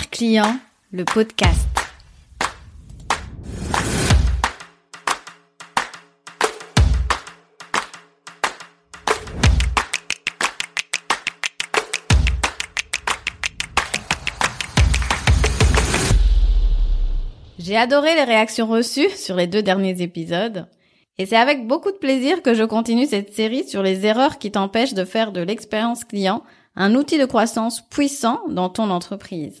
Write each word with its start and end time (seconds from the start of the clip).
Client, 0.00 0.56
le 0.90 1.04
podcast. 1.04 1.68
J'ai 17.58 17.76
adoré 17.76 18.14
les 18.14 18.24
réactions 18.24 18.66
reçues 18.66 19.10
sur 19.10 19.36
les 19.36 19.46
deux 19.46 19.62
derniers 19.62 20.00
épisodes. 20.00 20.68
Et 21.18 21.26
c'est 21.26 21.36
avec 21.36 21.66
beaucoup 21.66 21.92
de 21.92 21.98
plaisir 21.98 22.40
que 22.42 22.54
je 22.54 22.64
continue 22.64 23.04
cette 23.04 23.34
série 23.34 23.68
sur 23.68 23.82
les 23.82 24.06
erreurs 24.06 24.38
qui 24.38 24.50
t'empêchent 24.50 24.94
de 24.94 25.04
faire 25.04 25.32
de 25.32 25.42
l'expérience 25.42 26.04
client 26.04 26.42
un 26.76 26.94
outil 26.94 27.18
de 27.18 27.26
croissance 27.26 27.86
puissant 27.90 28.40
dans 28.48 28.70
ton 28.70 28.88
entreprise. 28.88 29.60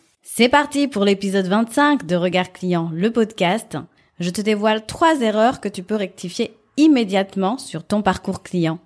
C'est 0.33 0.47
parti 0.47 0.87
pour 0.87 1.03
l'épisode 1.03 1.47
25 1.47 2.05
de 2.05 2.15
Regard 2.15 2.53
Client, 2.53 2.89
le 2.93 3.11
podcast. 3.11 3.77
Je 4.21 4.29
te 4.29 4.39
dévoile 4.39 4.85
trois 4.85 5.19
erreurs 5.19 5.59
que 5.59 5.67
tu 5.67 5.83
peux 5.83 5.97
rectifier 5.97 6.55
immédiatement 6.77 7.57
sur 7.57 7.85
ton 7.85 8.01
parcours 8.01 8.41
client. 8.41 8.79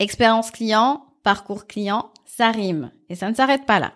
Expérience 0.00 0.50
client, 0.50 1.04
parcours 1.22 1.68
client, 1.68 2.10
ça 2.26 2.50
rime 2.50 2.90
et 3.08 3.14
ça 3.14 3.30
ne 3.30 3.36
s'arrête 3.36 3.66
pas 3.66 3.78
là. 3.78 3.92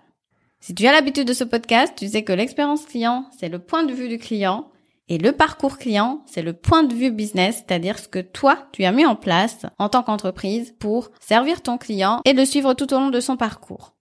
Si 0.60 0.72
tu 0.72 0.86
as 0.86 0.92
l'habitude 0.92 1.26
de 1.26 1.32
ce 1.32 1.42
podcast, 1.42 1.92
tu 1.96 2.06
sais 2.06 2.22
que 2.22 2.32
l'expérience 2.32 2.84
client, 2.84 3.28
c'est 3.36 3.48
le 3.48 3.58
point 3.58 3.82
de 3.82 3.92
vue 3.92 4.08
du 4.08 4.18
client 4.18 4.70
et 5.08 5.18
le 5.18 5.32
parcours 5.32 5.78
client, 5.78 6.22
c'est 6.26 6.42
le 6.42 6.52
point 6.52 6.84
de 6.84 6.94
vue 6.94 7.10
business, 7.10 7.56
c'est-à-dire 7.56 7.98
ce 7.98 8.06
que 8.06 8.20
toi, 8.20 8.68
tu 8.70 8.84
as 8.84 8.92
mis 8.92 9.04
en 9.04 9.16
place 9.16 9.66
en 9.80 9.88
tant 9.88 10.04
qu'entreprise 10.04 10.76
pour 10.78 11.10
servir 11.18 11.60
ton 11.60 11.76
client 11.76 12.20
et 12.24 12.34
le 12.34 12.44
suivre 12.44 12.72
tout 12.74 12.94
au 12.94 12.98
long 13.00 13.10
de 13.10 13.18
son 13.18 13.36
parcours. 13.36 13.95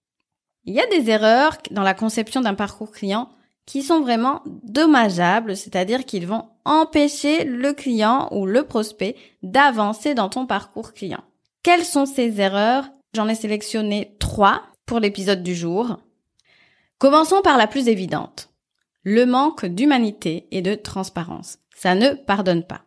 Il 0.66 0.74
y 0.74 0.80
a 0.80 0.86
des 0.88 1.10
erreurs 1.10 1.56
dans 1.70 1.82
la 1.82 1.94
conception 1.94 2.40
d'un 2.40 2.54
parcours 2.54 2.90
client 2.90 3.30
qui 3.66 3.82
sont 3.82 4.00
vraiment 4.00 4.42
dommageables, 4.64 5.56
c'est-à-dire 5.56 6.04
qu'ils 6.04 6.26
vont 6.26 6.44
empêcher 6.64 7.44
le 7.44 7.72
client 7.72 8.28
ou 8.32 8.46
le 8.46 8.64
prospect 8.64 9.16
d'avancer 9.42 10.14
dans 10.14 10.28
ton 10.28 10.46
parcours 10.46 10.92
client. 10.92 11.22
Quelles 11.62 11.84
sont 11.84 12.06
ces 12.06 12.40
erreurs? 12.40 12.88
J'en 13.14 13.28
ai 13.28 13.34
sélectionné 13.34 14.16
trois 14.18 14.62
pour 14.86 14.98
l'épisode 15.00 15.42
du 15.42 15.54
jour. 15.54 15.98
Commençons 16.98 17.42
par 17.42 17.58
la 17.58 17.66
plus 17.66 17.88
évidente. 17.88 18.50
Le 19.02 19.24
manque 19.24 19.66
d'humanité 19.66 20.48
et 20.50 20.62
de 20.62 20.74
transparence. 20.74 21.58
Ça 21.76 21.94
ne 21.94 22.10
pardonne 22.10 22.64
pas. 22.64 22.82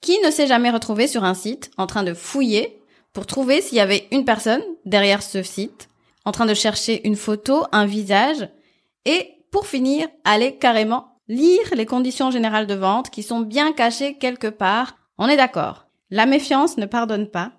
Qui 0.00 0.18
ne 0.20 0.30
s'est 0.30 0.46
jamais 0.46 0.70
retrouvé 0.70 1.06
sur 1.06 1.24
un 1.24 1.34
site 1.34 1.70
en 1.78 1.86
train 1.86 2.02
de 2.02 2.14
fouiller 2.14 2.80
pour 3.12 3.26
trouver 3.26 3.62
s'il 3.62 3.78
y 3.78 3.80
avait 3.80 4.06
une 4.10 4.26
personne 4.26 4.62
derrière 4.84 5.22
ce 5.22 5.42
site, 5.42 5.88
en 6.26 6.32
train 6.32 6.44
de 6.44 6.54
chercher 6.54 7.06
une 7.06 7.16
photo, 7.16 7.64
un 7.72 7.86
visage, 7.86 8.48
et 9.06 9.30
pour 9.50 9.66
finir, 9.66 10.08
aller 10.24 10.56
carrément 10.56 11.16
lire 11.28 11.74
les 11.74 11.86
conditions 11.86 12.30
générales 12.30 12.66
de 12.66 12.74
vente 12.74 13.10
qui 13.10 13.22
sont 13.22 13.40
bien 13.40 13.72
cachées 13.72 14.18
quelque 14.18 14.48
part. 14.48 14.96
On 15.18 15.28
est 15.28 15.36
d'accord. 15.36 15.86
La 16.10 16.26
méfiance 16.26 16.76
ne 16.76 16.86
pardonne 16.86 17.28
pas. 17.28 17.52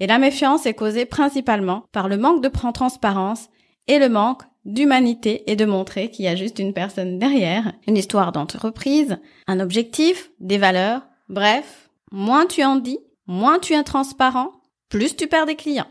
Et 0.00 0.06
la 0.06 0.18
méfiance 0.18 0.66
est 0.66 0.74
causée 0.74 1.04
principalement 1.04 1.84
par 1.92 2.08
le 2.08 2.16
manque 2.16 2.42
de 2.42 2.48
transparence 2.48 3.48
et 3.86 3.98
le 3.98 4.08
manque 4.08 4.42
d'humanité 4.64 5.48
et 5.50 5.56
de 5.56 5.66
montrer 5.66 6.10
qu'il 6.10 6.24
y 6.24 6.28
a 6.28 6.34
juste 6.34 6.58
une 6.58 6.72
personne 6.72 7.18
derrière, 7.18 7.72
une 7.86 7.96
histoire 7.96 8.32
d'entreprise, 8.32 9.18
un 9.46 9.60
objectif, 9.60 10.30
des 10.40 10.58
valeurs. 10.58 11.02
Bref, 11.28 11.90
moins 12.10 12.46
tu 12.46 12.64
en 12.64 12.76
dis, 12.76 12.98
moins 13.26 13.58
tu 13.58 13.74
es 13.74 13.82
transparent, 13.84 14.50
plus 14.88 15.14
tu 15.14 15.26
perds 15.26 15.46
des 15.46 15.56
clients. 15.56 15.86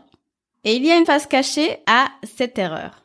Et 0.64 0.76
il 0.76 0.84
y 0.84 0.90
a 0.90 0.96
une 0.96 1.06
face 1.06 1.26
cachée 1.26 1.78
à 1.86 2.08
cette 2.22 2.58
erreur. 2.58 3.04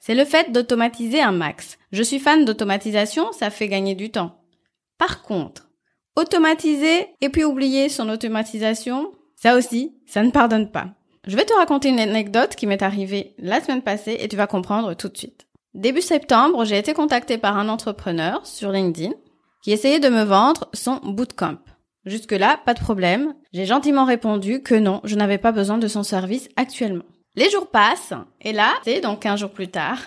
C'est 0.00 0.14
le 0.14 0.24
fait 0.24 0.50
d'automatiser 0.50 1.20
un 1.20 1.32
max. 1.32 1.78
Je 1.92 2.02
suis 2.02 2.18
fan 2.18 2.44
d'automatisation, 2.44 3.30
ça 3.32 3.50
fait 3.50 3.68
gagner 3.68 3.94
du 3.94 4.10
temps. 4.10 4.42
Par 4.98 5.22
contre, 5.22 5.68
automatiser 6.16 7.06
et 7.20 7.28
puis 7.28 7.44
oublier 7.44 7.88
son 7.88 8.08
automatisation, 8.08 9.12
ça 9.36 9.56
aussi, 9.56 9.94
ça 10.06 10.22
ne 10.22 10.30
pardonne 10.30 10.70
pas. 10.70 10.88
Je 11.26 11.36
vais 11.36 11.44
te 11.44 11.54
raconter 11.54 11.88
une 11.88 12.00
anecdote 12.00 12.56
qui 12.56 12.66
m'est 12.66 12.82
arrivée 12.82 13.34
la 13.38 13.60
semaine 13.60 13.82
passée 13.82 14.16
et 14.18 14.26
tu 14.26 14.36
vas 14.36 14.48
comprendre 14.48 14.94
tout 14.94 15.08
de 15.08 15.16
suite. 15.16 15.46
Début 15.74 16.02
septembre, 16.02 16.64
j'ai 16.64 16.78
été 16.78 16.94
contactée 16.94 17.38
par 17.38 17.56
un 17.56 17.68
entrepreneur 17.68 18.44
sur 18.44 18.72
LinkedIn 18.72 19.12
qui 19.62 19.70
essayait 19.70 20.00
de 20.00 20.08
me 20.08 20.24
vendre 20.24 20.68
son 20.74 20.96
bootcamp. 20.96 21.58
Jusque-là, 22.04 22.60
pas 22.64 22.74
de 22.74 22.80
problème. 22.80 23.34
J'ai 23.52 23.66
gentiment 23.66 24.04
répondu 24.04 24.62
que 24.62 24.74
non, 24.74 25.00
je 25.04 25.16
n'avais 25.16 25.38
pas 25.38 25.52
besoin 25.52 25.78
de 25.78 25.88
son 25.88 26.02
service 26.02 26.48
actuellement. 26.56 27.04
Les 27.36 27.50
jours 27.50 27.68
passent 27.68 28.14
et 28.40 28.52
là, 28.52 28.74
c'est 28.84 29.00
donc 29.00 29.24
un 29.24 29.36
jour 29.36 29.50
plus 29.50 29.68
tard, 29.68 29.98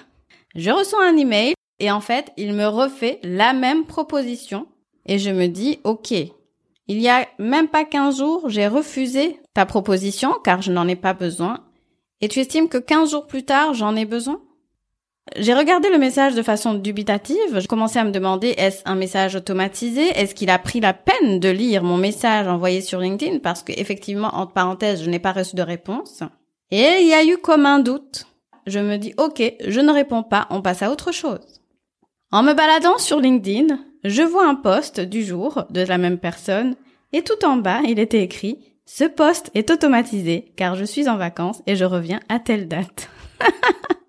je 0.56 0.72
reçois 0.72 1.08
un 1.08 1.18
email 1.18 1.54
et 1.80 1.92
en 1.92 2.00
fait, 2.00 2.32
il 2.38 2.54
me 2.54 2.68
refait 2.68 3.20
la 3.24 3.54
même 3.54 3.86
proposition 3.86 4.68
et 5.06 5.20
je 5.20 5.30
me 5.30 5.48
dis, 5.48 5.80
OK, 5.84 6.12
il 6.12 7.00
y 7.00 7.10
a 7.10 7.28
même 7.40 7.68
pas 7.68 7.84
15 7.84 8.20
jours, 8.20 8.50
j'ai 8.50 8.68
refusé 8.68 9.40
ta 9.54 9.66
proposition 9.66 10.34
car 10.44 10.62
je 10.62 10.72
n'en 10.72 10.88
ai 10.88 10.96
pas 10.96 11.14
besoin. 11.14 11.66
Et 12.22 12.28
tu 12.28 12.40
estimes 12.40 12.70
que 12.70 12.78
15 12.78 13.12
jours 13.12 13.28
plus 13.28 13.44
tard, 13.44 13.74
j'en 13.74 13.96
ai 13.96 14.06
besoin? 14.06 14.42
J'ai 15.38 15.56
regardé 15.56 15.90
le 15.90 15.98
message 15.98 16.36
de 16.36 16.44
façon 16.44 16.76
dubitative. 16.76 17.60
Je 17.60 17.68
commençais 17.68 18.00
à 18.00 18.04
me 18.04 18.12
demander 18.12 18.50
est-ce 18.58 18.84
un 18.86 18.96
message 18.96 19.36
automatisé? 19.36 20.08
Est-ce 20.10 20.36
qu'il 20.36 20.52
a 20.52 20.60
pris 20.60 20.80
la 20.80 20.94
peine 20.94 21.40
de 21.40 21.50
lire 21.50 21.84
mon 21.84 21.98
message 21.98 22.48
envoyé 22.48 22.82
sur 22.82 23.00
LinkedIn? 23.00 23.40
Parce 23.40 23.64
que 23.64 23.74
effectivement, 23.76 24.36
entre 24.36 24.54
parenthèses, 24.54 25.04
je 25.04 25.10
n'ai 25.10 25.20
pas 25.20 25.32
reçu 25.32 25.56
de 25.56 25.64
réponse. 25.64 26.22
Et 26.70 27.00
il 27.02 27.08
y 27.08 27.14
a 27.14 27.26
eu 27.26 27.38
comme 27.38 27.66
un 27.66 27.80
doute. 27.80 28.28
Je 28.68 28.80
me 28.80 28.98
dis 28.98 29.14
ok, 29.18 29.42
je 29.66 29.80
ne 29.80 29.92
réponds 29.92 30.24
pas, 30.24 30.48
on 30.52 30.62
passe 30.62 30.84
à 30.84 30.92
autre 30.92 31.12
chose. 31.12 31.62
En 32.32 32.44
me 32.44 32.54
baladant 32.54 32.98
sur 32.98 33.20
LinkedIn, 33.20 33.80
je 34.04 34.22
vois 34.22 34.48
un 34.48 34.56
post 34.56 35.00
du 35.00 35.24
jour 35.24 35.66
de 35.70 35.82
la 35.82 35.98
même 35.98 36.20
personne 36.20 36.76
et 37.14 37.24
tout 37.24 37.46
en 37.46 37.58
bas, 37.58 37.82
il 37.88 38.00
était 38.00 38.24
écrit 38.24 38.60
ce 38.86 39.04
poste 39.04 39.50
est 39.56 39.72
automatisé 39.72 40.52
car 40.56 40.76
je 40.76 40.86
suis 40.86 41.10
en 41.10 41.18
vacances 41.18 41.64
et 41.66 41.76
je 41.76 41.86
reviens 41.86 42.20
à 42.30 42.40
telle 42.40 42.68
date. 42.68 43.10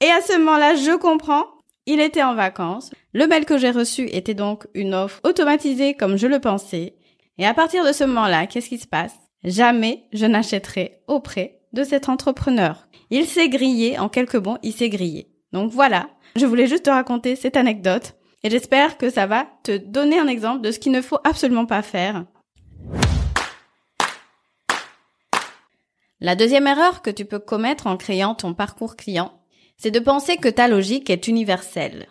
et 0.00 0.10
à 0.10 0.20
ce 0.20 0.38
moment-là, 0.38 0.76
je 0.76 0.96
comprends. 0.96 1.44
Il 1.86 2.00
était 2.00 2.22
en 2.22 2.34
vacances. 2.34 2.90
Le 3.12 3.26
mail 3.26 3.44
que 3.44 3.58
j'ai 3.58 3.70
reçu 3.70 4.08
était 4.12 4.34
donc 4.34 4.66
une 4.74 4.94
offre 4.94 5.20
automatisée 5.24 5.94
comme 5.94 6.16
je 6.16 6.26
le 6.26 6.38
pensais. 6.38 6.96
Et 7.38 7.46
à 7.46 7.54
partir 7.54 7.84
de 7.84 7.92
ce 7.92 8.04
moment-là, 8.04 8.46
qu'est-ce 8.46 8.68
qui 8.68 8.78
se 8.78 8.86
passe? 8.86 9.14
Jamais 9.42 10.04
je 10.12 10.26
n'achèterai 10.26 11.02
auprès 11.08 11.60
de 11.72 11.84
cet 11.84 12.08
entrepreneur. 12.08 12.88
Il 13.10 13.26
s'est 13.26 13.48
grillé, 13.48 13.98
en 13.98 14.08
quelques 14.08 14.38
bons, 14.38 14.58
il 14.62 14.72
s'est 14.72 14.88
grillé. 14.88 15.32
Donc 15.52 15.72
voilà, 15.72 16.10
je 16.36 16.46
voulais 16.46 16.66
juste 16.66 16.84
te 16.84 16.90
raconter 16.90 17.36
cette 17.36 17.56
anecdote 17.56 18.14
et 18.44 18.50
j'espère 18.50 18.98
que 18.98 19.10
ça 19.10 19.26
va 19.26 19.46
te 19.62 19.76
donner 19.76 20.18
un 20.18 20.28
exemple 20.28 20.60
de 20.60 20.70
ce 20.70 20.78
qu'il 20.78 20.92
ne 20.92 21.02
faut 21.02 21.18
absolument 21.24 21.66
pas 21.66 21.82
faire. 21.82 22.24
La 26.20 26.34
deuxième 26.34 26.66
erreur 26.66 27.00
que 27.00 27.10
tu 27.10 27.24
peux 27.24 27.38
commettre 27.38 27.86
en 27.86 27.96
créant 27.96 28.34
ton 28.34 28.52
parcours 28.52 28.96
client, 28.96 29.37
c'est 29.78 29.90
de 29.92 30.00
penser 30.00 30.36
que 30.36 30.48
ta 30.48 30.68
logique 30.68 31.08
est 31.08 31.28
universelle. 31.28 32.08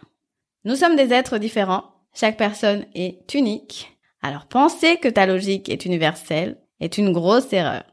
Nous 0.64 0.76
sommes 0.76 0.96
des 0.96 1.14
êtres 1.14 1.38
différents, 1.38 1.84
chaque 2.14 2.38
personne 2.38 2.86
est 2.96 3.34
unique. 3.34 3.98
Alors 4.22 4.48
penser 4.48 4.98
que 4.98 5.10
ta 5.10 5.26
logique 5.26 5.70
est 5.70 5.86
universelle 5.86 6.58
est 6.80 6.98
une 6.98 7.12
grosse 7.12 7.52
erreur. 7.54 7.84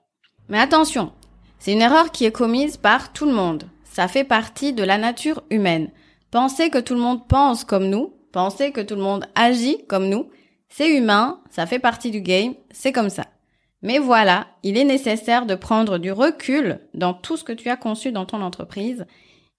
Mais 0.49 0.59
attention, 0.59 1.13
c'est 1.59 1.73
une 1.73 1.83
erreur 1.83 2.13
qui 2.13 2.25
est 2.25 2.33
commise 2.33 2.77
par 2.77 3.13
tout 3.13 3.27
le 3.27 3.33
monde. 3.33 3.65
Ça 3.85 4.09
fait 4.09 4.25
partie 4.25 4.73
de 4.73 4.83
la 4.83 4.99
nature 4.99 5.43
humaine. 5.51 5.91
Penser 6.31 6.71
que 6.71 6.79
tout 6.79 6.95
le 6.95 7.01
monde 7.01 7.27
pense 7.29 7.65
comme 7.65 7.89
nous, 7.89 8.13
penser 8.33 8.73
que 8.73 8.81
tout 8.81 8.97
le 8.97 9.03
monde 9.03 9.27
agit 9.35 9.85
comme 9.87 10.09
nous, 10.09 10.31
c'est 10.69 10.91
humain, 10.91 11.41
ça 11.51 11.67
fait 11.67 11.79
partie 11.79 12.11
du 12.11 12.21
game, 12.21 12.55
c'est 12.71 12.93
comme 12.93 13.11
ça. 13.11 13.27
Mais 13.83 13.99
voilà, 13.99 14.49
il 14.63 14.77
est 14.77 14.85
nécessaire 14.85 15.47
de 15.47 15.55
prendre 15.55 15.99
du 15.99 16.11
recul 16.11 16.81
dans 16.95 17.15
tout 17.15 17.37
ce 17.37 17.45
que 17.45 17.53
tu 17.53 17.69
as 17.69 17.77
conçu 17.77 18.11
dans 18.11 18.25
ton 18.25 18.41
entreprise, 18.41 19.07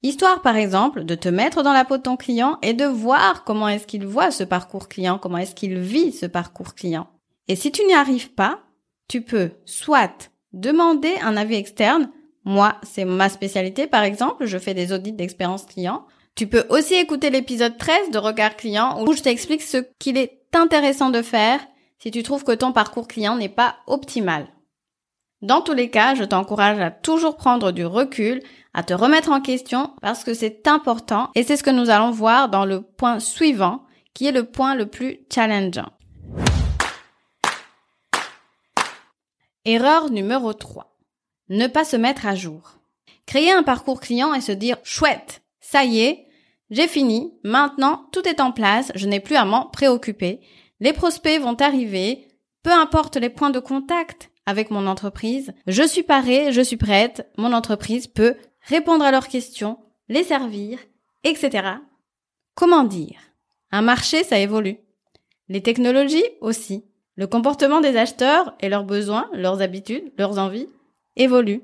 histoire 0.06 0.42
par 0.42 0.56
exemple 0.56 1.04
de 1.04 1.16
te 1.16 1.30
mettre 1.30 1.64
dans 1.64 1.74
la 1.74 1.86
peau 1.86 1.98
de 1.98 2.04
ton 2.04 2.16
client 2.16 2.58
et 2.62 2.74
de 2.74 2.86
voir 2.86 3.44
comment 3.44 3.68
est-ce 3.68 3.88
qu'il 3.88 4.06
voit 4.06 4.32
ce 4.32 4.44
parcours 4.44 4.88
client, 4.88 5.18
comment 5.18 5.38
est-ce 5.38 5.56
qu'il 5.56 5.80
vit 5.80 6.12
ce 6.12 6.26
parcours 6.26 6.76
client. 6.76 7.08
Et 7.48 7.56
si 7.56 7.72
tu 7.72 7.84
n'y 7.86 7.94
arrives 7.94 8.32
pas, 8.32 8.60
tu 9.08 9.22
peux 9.22 9.52
soit 9.66 10.32
demander 10.54 11.14
un 11.22 11.38
avis 11.38 11.56
externe, 11.56 12.10
moi 12.44 12.76
c'est 12.84 13.06
ma 13.06 13.30
spécialité 13.30 13.88
par 13.88 14.04
exemple, 14.04 14.46
je 14.46 14.58
fais 14.58 14.74
des 14.74 14.94
audits 14.94 15.14
d'expérience 15.14 15.66
client, 15.66 16.06
Tu 16.36 16.48
peux 16.48 16.66
aussi 16.70 16.96
écouter 16.96 17.30
l'épisode 17.30 17.78
13 17.78 18.12
de 18.12 18.18
Regard 18.18 18.58
Client 18.58 19.02
où 19.02 19.14
je 19.14 19.22
t'explique 19.22 19.62
ce 19.62 19.78
qu'il 20.00 20.18
est 20.18 20.42
intéressant 20.54 21.10
de 21.10 21.22
faire 21.22 21.62
si 21.98 22.12
tu 22.12 22.24
trouves 22.24 22.44
que 22.44 22.52
ton 22.52 22.74
parcours 22.74 23.08
client 23.08 23.38
n'est 23.38 23.48
pas 23.48 23.78
optimal. 23.88 24.48
Dans 25.42 25.62
tous 25.62 25.74
les 25.74 25.90
cas, 25.90 26.16
je 26.16 26.24
t'encourage 26.24 26.80
à 26.80 26.92
toujours 26.92 27.36
prendre 27.36 27.72
du 27.72 27.86
recul, 27.86 28.42
à 28.74 28.84
te 28.84 28.94
remettre 28.94 29.32
en 29.32 29.42
question 29.42 29.94
parce 30.02 30.24
que 30.24 30.34
c'est 30.34 30.68
important 30.68 31.30
et 31.36 31.44
c'est 31.44 31.58
ce 31.58 31.64
que 31.64 31.70
nous 31.70 31.90
allons 31.90 32.12
voir 32.12 32.50
dans 32.50 32.66
le 32.66 32.82
point 32.82 33.20
suivant 33.20 33.84
qui 34.14 34.28
est 34.28 34.32
le 34.32 34.46
point 34.46 34.76
le 34.76 34.86
plus 34.86 35.20
challengeant. 35.32 35.92
Erreur 39.66 40.10
numéro 40.10 40.54
3. 40.54 40.96
Ne 41.50 41.68
pas 41.68 41.84
se 41.84 41.98
mettre 41.98 42.26
à 42.26 42.36
jour. 42.36 42.80
Créer 43.26 43.52
un 43.52 43.64
parcours 43.64 44.00
client 44.00 44.34
et 44.34 44.42
se 44.42 44.52
dire 44.54 44.78
chouette, 44.84 45.42
ça 45.60 45.84
y 45.84 46.00
est, 46.00 46.28
j'ai 46.70 46.88
fini, 46.88 47.34
maintenant 47.44 48.06
tout 48.12 48.28
est 48.28 48.40
en 48.40 48.52
place, 48.52 48.92
je 48.96 49.08
n'ai 49.08 49.20
plus 49.20 49.36
à 49.36 49.46
m'en 49.46 49.66
préoccuper. 49.66 50.40
Les 50.80 50.94
prospects 50.94 51.42
vont 51.42 51.56
arriver, 51.56 52.28
peu 52.64 52.72
importe 52.72 53.18
les 53.18 53.30
points 53.30 53.50
de 53.50 53.60
contact 53.60 54.32
avec 54.46 54.72
mon 54.72 54.88
entreprise, 54.88 55.54
je 55.68 55.84
suis 55.84 56.04
parée, 56.04 56.52
je 56.52 56.62
suis 56.62 56.78
prête, 56.78 57.30
mon 57.38 57.54
entreprise 57.54 58.08
peut 58.08 58.36
répondre 58.62 59.04
à 59.04 59.12
leurs 59.12 59.28
questions, 59.28 59.78
les 60.08 60.24
servir, 60.24 60.80
etc. 61.24 61.68
Comment 62.54 62.84
dire? 62.84 63.20
Un 63.72 63.82
marché, 63.82 64.24
ça 64.24 64.40
évolue. 64.40 64.78
Les 65.50 65.62
technologies 65.62 66.26
aussi. 66.42 66.86
Le 67.16 67.28
comportement 67.28 67.82
des 67.82 67.98
acheteurs 67.98 68.56
et 68.60 68.70
leurs 68.70 68.84
besoins, 68.84 69.30
leurs 69.34 69.62
habitudes, 69.62 70.12
leurs 70.18 70.38
envies 70.38 70.70
évoluent. 71.16 71.64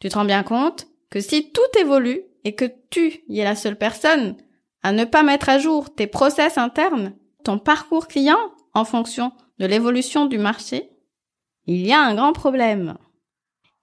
Tu 0.00 0.08
te 0.08 0.14
rends 0.14 0.24
bien 0.24 0.42
compte 0.42 0.86
que 1.10 1.20
si 1.20 1.50
tout 1.52 1.60
évolue 1.78 2.22
et 2.44 2.54
que 2.54 2.64
tu 2.90 3.22
y 3.28 3.40
es 3.40 3.44
la 3.44 3.54
seule 3.54 3.76
personne 3.76 4.36
à 4.82 4.92
ne 4.92 5.04
pas 5.04 5.22
mettre 5.22 5.48
à 5.48 5.58
jour 5.58 5.94
tes 5.94 6.06
process 6.06 6.58
internes, 6.58 7.14
ton 7.44 7.58
parcours 7.58 8.08
client 8.08 8.38
en 8.74 8.84
fonction 8.84 9.32
de 9.58 9.66
l'évolution 9.66 10.26
du 10.26 10.38
marché, 10.38 10.90
il 11.66 11.86
y 11.86 11.92
a 11.92 12.00
un 12.00 12.14
grand 12.14 12.32
problème. 12.32 12.96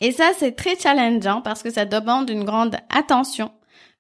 Et 0.02 0.12
ça, 0.12 0.32
c'est 0.38 0.56
très 0.56 0.78
challengeant 0.78 1.42
parce 1.42 1.64
que 1.64 1.70
ça 1.70 1.86
demande 1.86 2.30
une 2.30 2.46
grande 2.46 2.78
attention, 2.90 3.52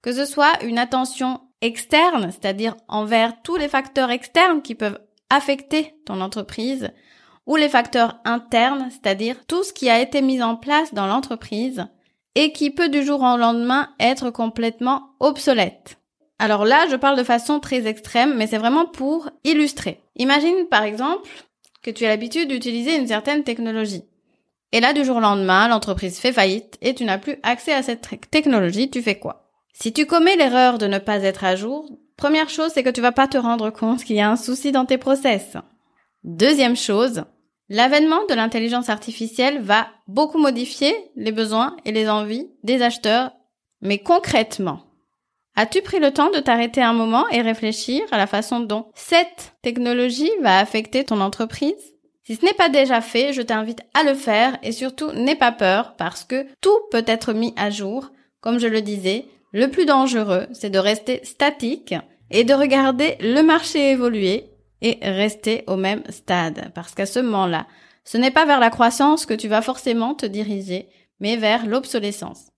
que 0.02 0.14
ce 0.14 0.26
soit 0.26 0.64
une 0.64 0.78
attention 0.78 1.42
externe, 1.62 2.32
c'est-à-dire 2.32 2.76
envers 2.88 3.42
tous 3.42 3.58
les 3.58 3.68
facteurs 3.68 4.12
externes 4.12 4.62
qui 4.62 4.76
peuvent 4.76 5.00
affecter 5.30 5.94
ton 6.06 6.22
entreprise, 6.22 6.92
ou 7.46 7.56
les 7.56 7.70
facteurs 7.70 8.20
internes, 8.26 8.90
c'est-à-dire 8.92 9.36
tout 9.48 9.64
ce 9.64 9.74
qui 9.74 9.90
a 9.90 10.00
été 10.00 10.22
mis 10.22 10.42
en 10.42 10.56
place 10.56 10.94
dans 10.94 11.08
l'entreprise 11.08 11.88
et 12.36 12.52
qui 12.52 12.70
peut 12.70 12.90
du 12.90 13.04
jour 13.04 13.22
au 13.22 13.38
lendemain 13.38 13.90
être 14.00 14.30
complètement 14.30 15.16
obsolète. 15.20 15.98
Alors 16.38 16.64
là, 16.64 16.86
je 16.90 16.96
parle 16.96 17.18
de 17.18 17.24
façon 17.24 17.60
très 17.60 17.88
extrême, 17.88 18.36
mais 18.38 18.48
c'est 18.48 18.60
vraiment 18.60 18.86
pour 18.86 19.30
illustrer. 19.44 20.04
Imagine 20.16 20.68
par 20.70 20.84
exemple 20.84 21.28
que 21.82 21.92
tu 21.92 22.06
as 22.06 22.10
l'habitude 22.10 22.50
d'utiliser 22.50 22.98
une 22.98 23.08
certaine 23.08 23.44
technologie. 23.44 24.04
Et 24.72 24.80
là, 24.80 24.94
du 24.94 25.04
jour 25.04 25.18
au 25.18 25.22
lendemain, 25.22 25.68
l'entreprise 25.68 26.20
fait 26.20 26.34
faillite 26.34 26.78
et 26.82 26.94
tu 26.94 27.04
n'as 27.04 27.18
plus 27.18 27.38
accès 27.44 27.74
à 27.74 27.82
cette 27.82 28.08
technologie, 28.30 28.90
tu 28.90 29.02
fais 29.02 29.18
quoi? 29.18 29.50
Si 29.74 29.94
tu 29.94 30.06
commets 30.06 30.36
l'erreur 30.36 30.78
de 30.78 30.88
ne 30.88 31.00
pas 31.00 31.24
être 31.24 31.44
à 31.44 31.56
jour, 31.56 31.90
première 32.18 32.50
chose, 32.50 32.72
c'est 32.74 32.84
que 32.84 32.90
tu 32.90 33.02
vas 33.02 33.12
pas 33.12 33.28
te 33.28 33.38
rendre 33.38 33.70
compte 33.70 34.04
qu'il 34.04 34.18
y 34.18 34.22
a 34.22 34.30
un 34.30 34.36
souci 34.36 34.72
dans 34.72 34.86
tes 34.86 34.98
process. 34.98 35.56
Deuxième 36.24 36.76
chose, 36.76 37.24
l'avènement 37.70 38.26
de 38.28 38.34
l'intelligence 38.34 38.90
artificielle 38.90 39.62
va 39.62 39.88
beaucoup 40.08 40.38
modifier 40.38 40.94
les 41.16 41.32
besoins 41.32 41.78
et 41.86 41.92
les 41.92 42.10
envies 42.10 42.50
des 42.64 42.82
acheteurs, 42.82 43.32
mais 43.82 44.00
concrètement, 44.00 44.84
As-tu 45.56 45.82
pris 45.82 46.00
le 46.00 46.12
temps 46.12 46.30
de 46.32 46.40
t'arrêter 46.40 46.82
un 46.82 46.94
moment 46.94 47.28
et 47.30 47.42
réfléchir 47.42 48.02
à 48.12 48.18
la 48.18 48.28
façon 48.28 48.60
dont 48.62 48.92
cette 48.96 49.54
technologie 49.62 50.32
va 50.42 50.60
affecter 50.60 51.04
ton 51.04 51.20
entreprise? 51.20 51.96
Si 52.24 52.36
ce 52.36 52.46
n'est 52.46 52.54
pas 52.54 52.70
déjà 52.70 53.02
fait, 53.02 53.34
je 53.34 53.42
t'invite 53.42 53.82
à 53.94 54.04
le 54.04 54.14
faire 54.14 54.58
et 54.62 54.72
surtout 54.72 55.12
n'aie 55.14 55.36
pas 55.36 55.52
peur 55.52 55.96
parce 55.98 56.24
que 56.24 56.46
tout 56.62 56.78
peut 56.92 57.04
être 57.08 57.34
mis 57.34 57.54
à 57.58 57.72
jour. 57.72 58.12
Comme 58.40 58.60
je 58.60 58.68
le 58.68 58.82
disais, 58.82 59.26
le 59.52 59.68
plus 59.68 59.86
dangereux, 59.86 60.46
c'est 60.54 60.70
de 60.70 60.80
rester 60.80 61.22
statique 61.24 61.96
et 62.30 62.44
de 62.44 62.54
regarder 62.54 63.18
le 63.20 63.42
marché 63.42 63.90
évoluer 63.90 64.46
et 64.82 65.00
rester 65.02 65.64
au 65.68 65.76
même 65.76 66.04
stade. 66.10 66.72
Parce 66.76 66.94
qu'à 66.94 67.08
ce 67.08 67.20
moment-là, 67.20 67.66
ce 68.06 68.18
n'est 68.18 68.32
pas 68.32 68.46
vers 68.46 68.60
la 68.60 68.70
croissance 68.70 69.26
que 69.26 69.34
tu 69.34 69.48
vas 69.48 69.62
forcément 69.62 70.14
te 70.14 70.26
diriger, 70.26 70.88
mais 71.20 71.36
vers 71.36 71.66
l'obsolescence. 71.66 72.49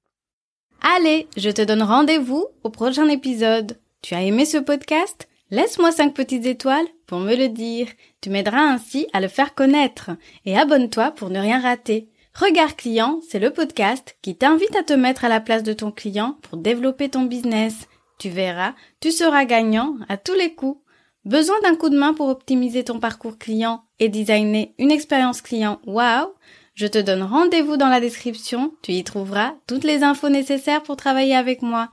Allez, 0.83 1.27
je 1.37 1.51
te 1.51 1.61
donne 1.61 1.83
rendez-vous 1.83 2.47
au 2.63 2.71
prochain 2.71 3.07
épisode. 3.07 3.77
Tu 4.01 4.15
as 4.15 4.23
aimé 4.23 4.45
ce 4.45 4.57
podcast? 4.57 5.27
Laisse-moi 5.51 5.91
5 5.91 6.11
petites 6.11 6.47
étoiles 6.47 6.87
pour 7.05 7.19
me 7.19 7.35
le 7.35 7.49
dire. 7.49 7.87
Tu 8.19 8.31
m'aideras 8.31 8.63
ainsi 8.63 9.05
à 9.13 9.21
le 9.21 9.27
faire 9.27 9.53
connaître. 9.53 10.09
Et 10.45 10.57
abonne-toi 10.57 11.11
pour 11.11 11.29
ne 11.29 11.39
rien 11.39 11.61
rater. 11.61 12.09
Regard 12.33 12.75
client, 12.75 13.19
c'est 13.29 13.37
le 13.37 13.51
podcast 13.51 14.17
qui 14.23 14.35
t'invite 14.35 14.75
à 14.75 14.81
te 14.81 14.93
mettre 14.93 15.23
à 15.23 15.29
la 15.29 15.39
place 15.39 15.61
de 15.61 15.73
ton 15.73 15.91
client 15.91 16.39
pour 16.41 16.57
développer 16.57 17.09
ton 17.09 17.23
business. 17.23 17.87
Tu 18.17 18.29
verras, 18.29 18.73
tu 19.01 19.11
seras 19.11 19.45
gagnant 19.45 19.97
à 20.09 20.17
tous 20.17 20.33
les 20.33 20.55
coups. 20.55 20.81
Besoin 21.25 21.61
d'un 21.61 21.75
coup 21.75 21.89
de 21.89 21.99
main 21.99 22.15
pour 22.15 22.29
optimiser 22.29 22.83
ton 22.83 22.99
parcours 22.99 23.37
client 23.37 23.83
et 23.99 24.09
designer 24.09 24.73
une 24.79 24.89
expérience 24.89 25.43
client? 25.43 25.79
Wow 25.85 26.33
je 26.73 26.87
te 26.87 26.97
donne 26.97 27.23
rendez-vous 27.23 27.77
dans 27.77 27.89
la 27.89 27.99
description, 27.99 28.73
tu 28.81 28.93
y 28.93 29.03
trouveras 29.03 29.53
toutes 29.67 29.83
les 29.83 30.03
infos 30.03 30.29
nécessaires 30.29 30.83
pour 30.83 30.95
travailler 30.95 31.35
avec 31.35 31.61
moi. 31.61 31.89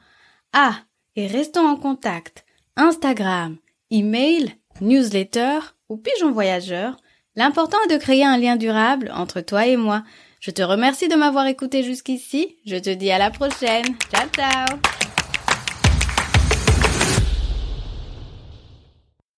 Ah, 0.53 0.77
et 1.17 1.27
restons 1.27 1.67
en 1.67 1.77
contact. 1.77 2.45
Instagram, 2.77 3.57
email, 3.91 4.55
newsletter 4.81 5.59
ou 5.89 5.97
pigeon 5.97 6.31
voyageur. 6.31 6.97
L'important 7.35 7.79
est 7.87 7.93
de 7.93 8.01
créer 8.01 8.25
un 8.25 8.37
lien 8.37 8.57
durable 8.57 9.11
entre 9.15 9.41
toi 9.41 9.67
et 9.67 9.77
moi. 9.77 10.05
Je 10.41 10.51
te 10.51 10.63
remercie 10.63 11.09
de 11.09 11.17
m'avoir 11.17 11.47
écouté 11.47 11.83
jusqu'ici. 11.83 12.57
Je 12.65 12.77
te 12.77 12.91
dis 12.91 13.11
à 13.11 13.19
la 13.19 13.31
prochaine. 13.31 13.97
Ciao 14.13 14.29
ciao 14.35 14.98